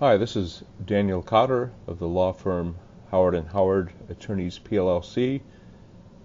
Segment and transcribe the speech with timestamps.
[0.00, 2.76] Hi, this is Daniel Cotter of the law firm
[3.10, 5.40] Howard Howard Attorneys PLLC,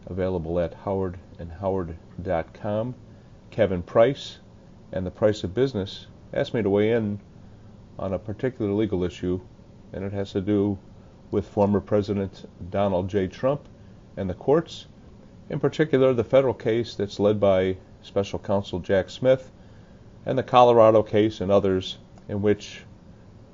[0.05, 2.93] available at howardandhoward.com.
[3.49, 4.37] Kevin Price
[4.91, 6.05] and the Price of Business
[6.35, 7.19] asked me to weigh in
[7.97, 9.41] on a particular legal issue,
[9.91, 10.77] and it has to do
[11.31, 13.27] with former President Donald J.
[13.27, 13.67] Trump
[14.15, 14.85] and the courts,
[15.49, 19.49] in particular the federal case that's led by special counsel Jack Smith
[20.27, 21.97] and the Colorado case and others
[22.29, 22.83] in which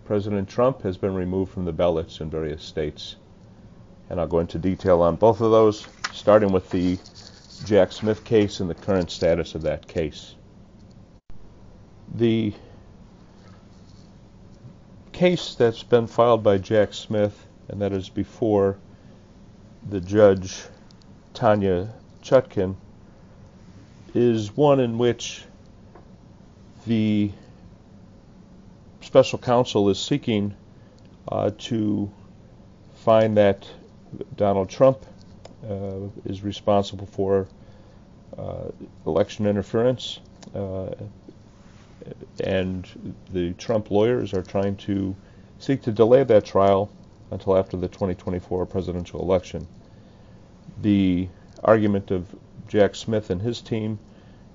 [0.09, 3.17] President Trump has been removed from the ballots in various states.
[4.09, 6.97] And I'll go into detail on both of those, starting with the
[7.65, 10.33] Jack Smith case and the current status of that case.
[12.15, 12.55] The
[15.11, 18.79] case that's been filed by Jack Smith, and that is before
[19.87, 20.63] the judge
[21.35, 22.75] Tanya Chutkan,
[24.15, 25.43] is one in which
[26.87, 27.29] the
[29.09, 30.53] special counsel is seeking
[31.29, 32.11] uh, to
[32.93, 33.67] find that
[34.35, 35.03] Donald Trump
[35.67, 37.47] uh, is responsible for
[38.37, 38.65] uh,
[39.07, 40.19] election interference,
[40.53, 40.91] uh,
[42.43, 45.15] and the Trump lawyers are trying to
[45.57, 46.87] seek to delay that trial
[47.31, 49.67] until after the 2024 presidential election.
[50.83, 51.27] The
[51.63, 52.27] argument of
[52.67, 53.97] Jack Smith and his team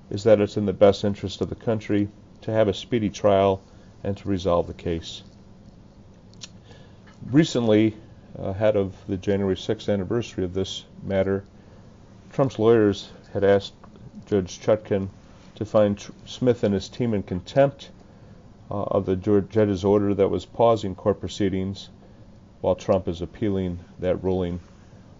[0.09, 2.07] is that it's in the best interest of the country
[2.43, 3.61] to have a speedy trial
[4.05, 5.23] and to resolve the case.
[7.31, 7.95] Recently,
[8.37, 11.43] ahead of the January 6th anniversary of this matter,
[12.31, 13.73] Trump's lawyers had asked
[14.27, 15.09] Judge Chutkan
[15.55, 17.89] to find Tr- Smith and his team in contempt
[18.69, 21.89] uh, of the judge's order that was pausing court proceedings
[22.61, 24.59] while Trump is appealing that ruling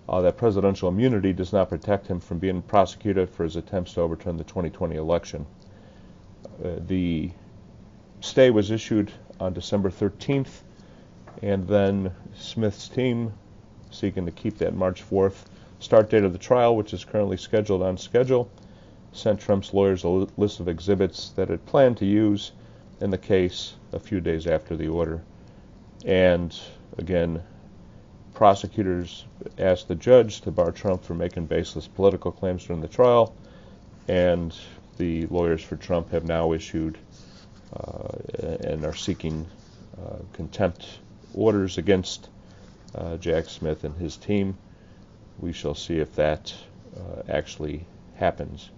[0.08, 4.02] uh, that presidential immunity does not protect him from being prosecuted for his attempts to
[4.02, 5.48] overturn the 2020 election.
[6.64, 7.32] Uh, the
[8.26, 10.64] stay was issued on December 13th,
[11.44, 13.32] and then Smith's team,
[13.92, 15.46] seeking to keep that March 4th
[15.80, 18.50] start date of the trial, which is currently scheduled on schedule,
[19.12, 22.52] sent Trump's lawyers a list of exhibits that it planned to use
[23.00, 25.22] in the case a few days after the order.
[26.04, 26.58] And
[26.98, 27.44] again,
[28.34, 29.26] prosecutors
[29.60, 33.36] asked the judge to bar Trump from making baseless political claims during the trial,
[34.08, 34.56] and
[34.98, 36.98] the lawyers for Trump have now issued
[38.40, 39.46] and are seeking
[39.98, 40.88] uh, contempt
[41.34, 42.30] orders against
[42.96, 44.58] uh, Jack Smith and his team.
[45.40, 46.54] We shall see if that
[47.28, 47.86] actually
[48.16, 48.70] happens.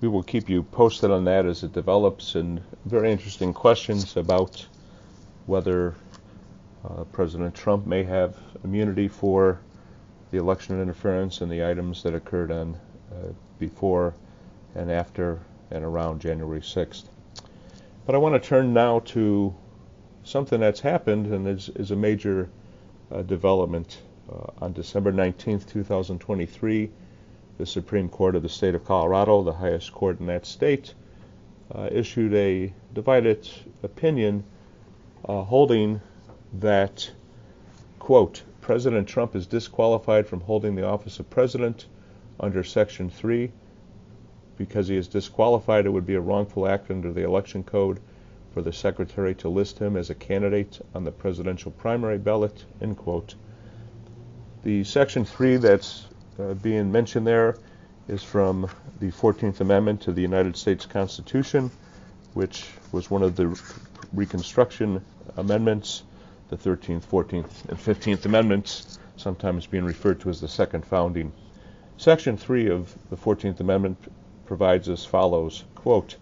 [0.00, 4.66] We will keep you posted on that as it develops, and very interesting questions about
[5.46, 5.94] whether
[6.84, 9.60] uh, President Trump may have immunity for
[10.30, 12.76] the election interference and the items that occurred on
[13.12, 13.28] uh,
[13.58, 14.14] before
[14.74, 15.38] and after
[15.72, 17.04] and around January 6th.
[18.04, 19.54] But I want to turn now to
[20.24, 22.50] something that's happened and is, is a major
[23.10, 23.98] uh, development.
[24.30, 26.90] Uh, on December 19th, 2023,
[27.58, 30.94] the Supreme Court of the state of Colorado, the highest court in that state,
[31.74, 33.48] uh, issued a divided
[33.82, 34.44] opinion
[35.26, 36.00] uh, holding
[36.54, 37.10] that,
[37.98, 41.86] quote, President Trump is disqualified from holding the office of president
[42.38, 43.50] under Section 3
[44.62, 47.98] because he is disqualified, it would be a wrongful act under the election code
[48.54, 52.96] for the secretary to list him as a candidate on the presidential primary ballot, end
[52.96, 53.34] quote.
[54.62, 56.06] The section 3 that's
[56.38, 57.56] uh, being mentioned there
[58.06, 61.68] is from the 14th Amendment to the United States Constitution,
[62.34, 63.60] which was one of the
[64.12, 65.04] Reconstruction
[65.36, 66.04] Amendments,
[66.50, 71.32] the 13th, 14th, and 15th Amendments, sometimes being referred to as the Second Founding.
[71.96, 73.98] Section 3 of the 14th Amendment
[74.52, 76.18] provides as follows quote,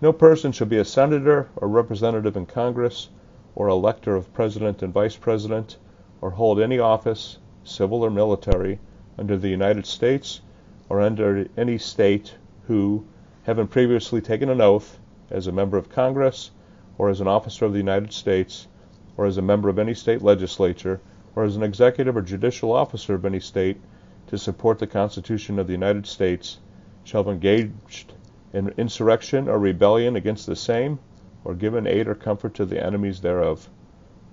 [0.00, 3.08] No person shall be a senator or representative in Congress
[3.56, 5.76] or elector of president and vice president
[6.20, 8.78] or hold any office, civil or military,
[9.18, 10.40] under the United States
[10.88, 12.36] or under any state
[12.68, 13.04] who,
[13.42, 16.52] having previously taken an oath as a member of Congress
[16.96, 18.68] or as an officer of the United States
[19.16, 21.00] or as a member of any state legislature
[21.34, 23.80] or as an executive or judicial officer of any state
[24.28, 26.60] to support the Constitution of the United States
[27.04, 28.12] shall have engaged
[28.52, 30.98] in insurrection or rebellion against the same,
[31.44, 33.68] or given aid or comfort to the enemies thereof.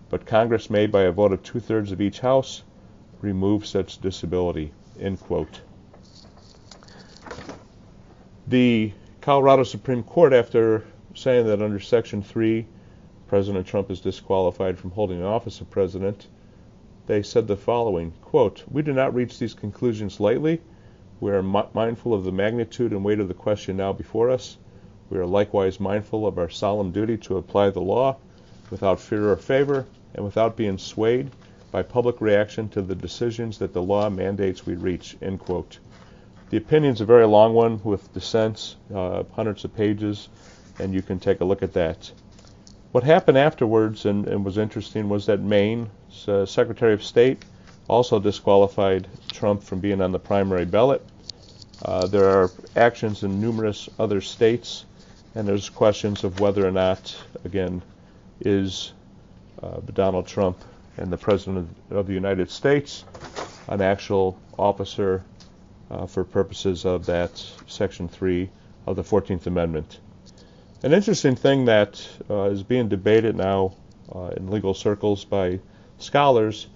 [0.10, 2.64] But Congress may, by a vote of two thirds of each House,
[3.22, 4.72] remove such disability.
[8.48, 10.84] The Colorado Supreme Court, after
[11.14, 12.66] saying that under Section 3,
[13.28, 16.28] President Trump is disqualified from holding the office of president,
[17.08, 20.62] they said the following quote, We do not reach these conclusions lightly
[21.22, 24.58] we are mindful of the magnitude and weight of the question now before us.
[25.12, 28.18] We are likewise mindful of our solemn duty to apply the law
[28.72, 29.86] without fear or favor
[30.16, 31.30] and without being swayed
[31.72, 35.16] by public reaction to the decisions that the law mandates we reach.
[35.22, 35.78] End quote.
[36.50, 40.28] The a very long one with dissents, uh, hundreds of pages,
[40.80, 42.12] and you can take a look at that.
[42.94, 47.46] What happened afterwards and, and was interesting was that Maine's uh, Secretary of State
[47.88, 51.06] also disqualified Trump from being on the primary ballot.
[51.84, 54.86] Uh, there are actions in numerous other states,
[55.36, 57.82] and there's questions of whether or not, again,
[58.40, 58.94] is
[59.62, 60.58] uh, Donald Trump
[60.98, 63.06] and the President of the United States
[63.68, 65.24] an actual officer
[65.90, 68.50] uh, for purposes of that Section 3
[68.86, 70.00] of the 14th Amendment.
[70.84, 73.74] An interesting thing that uh, is being debated now
[74.14, 75.60] uh, in legal circles by
[76.00, 76.68] scholars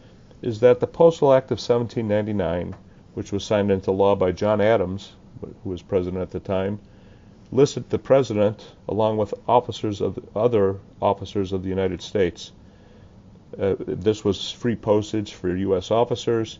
[0.42, 2.76] is that the Postal Act of 1799,
[3.14, 5.14] which was signed into law by John Adams,
[5.64, 6.80] who was president at the time,
[7.52, 12.52] listed the president along with officers of other officers of the United States.
[13.58, 15.92] Uh, this was free postage for U.S.
[15.92, 16.60] officers,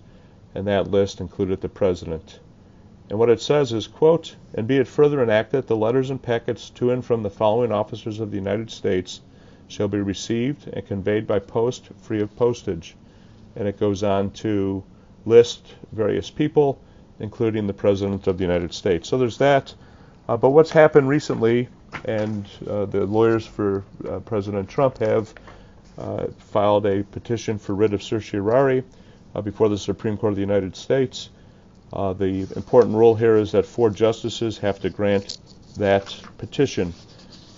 [0.54, 2.40] and that list included the president.
[3.10, 6.70] And what it says is, quote, and be it further enacted, the letters and packets
[6.72, 9.22] to and from the following officers of the United States
[9.68, 12.96] shall be received and conveyed by post free of postage.
[13.56, 14.84] And it goes on to
[15.26, 16.80] list various people,
[17.20, 19.10] including the President of the United States.
[19.10, 19.74] So there's that.
[20.28, 21.70] Uh, but what's happened recently,
[22.06, 25.34] and uh, the lawyers for uh, President Trump have
[25.98, 28.84] uh, filed a petition for writ of certiorari
[29.34, 31.30] uh, before the Supreme Court of the United States.
[31.94, 35.38] Uh, the important rule here is that four justices have to grant
[35.78, 36.94] that petition.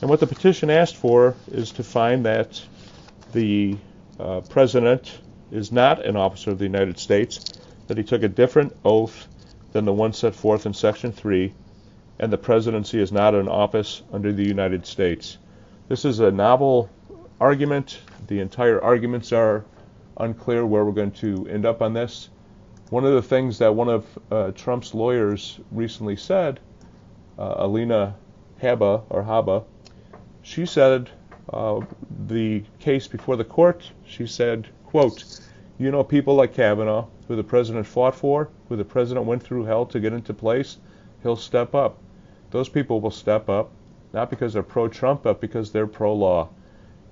[0.02, 2.62] And what the petition asked for is to find that
[3.34, 3.78] the
[4.50, 5.12] president
[5.52, 7.54] is not an officer of the United States,
[7.88, 9.28] that he took a different oath
[9.72, 11.54] than the one set forth in Section 3,
[12.20, 15.38] and the presidency is not an office under the United States.
[15.88, 16.90] This is a novel
[17.40, 18.00] argument.
[18.28, 19.64] The entire arguments are
[20.18, 22.30] unclear where we're going to end up on this.
[22.90, 26.60] One of the things that one of uh, Trump's lawyers recently said,
[27.38, 28.16] uh, Alina
[28.62, 29.64] Habba or Habba,
[30.42, 31.10] she said
[31.52, 31.82] uh,
[32.28, 33.92] the case before the court.
[34.06, 34.68] She said,
[34.98, 35.42] "quote
[35.78, 39.66] You know people like Kavanaugh, who the president fought for, who the president went through
[39.66, 40.78] hell to get into place.
[41.22, 42.00] He'll step up.
[42.50, 43.70] Those people will step up,
[44.12, 46.50] not because they're pro-Trump, but because they're pro-law,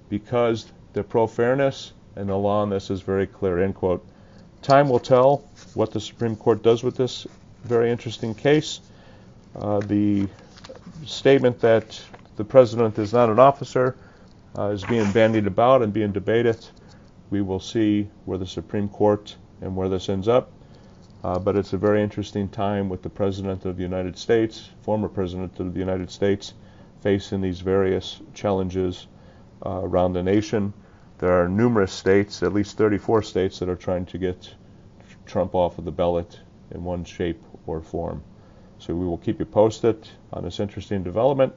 [0.09, 4.03] because they're pro-fairness, and the law on this is very clear." End quote.
[4.63, 5.43] Time will tell
[5.75, 7.27] what the Supreme Court does with this
[7.65, 8.79] very interesting case.
[9.55, 10.27] Uh, the
[11.05, 12.01] statement that
[12.35, 13.95] the president is not an officer
[14.57, 16.57] uh, is being bandied about and being debated.
[17.35, 20.53] We will see where the Supreme Court and where this ends up.
[21.21, 25.09] Uh, but it's a very interesting time with the President of the United States, former
[25.09, 26.53] President of the United States,
[27.01, 29.07] facing these various challenges
[29.65, 30.71] uh, around the nation.
[31.17, 34.55] There are numerous states, at least 34 states, that are trying to get
[35.25, 36.39] Trump off of the ballot
[36.71, 38.23] in one shape or form.
[38.79, 41.53] So we will keep you posted on this interesting development.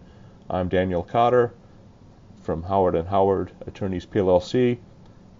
[0.50, 1.54] I'm Daniel Cotter
[2.42, 4.78] from Howard and Howard Attorneys PLLC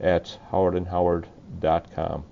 [0.01, 2.25] at howardandhoward.com.